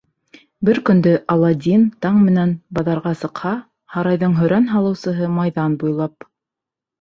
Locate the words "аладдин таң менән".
1.33-2.53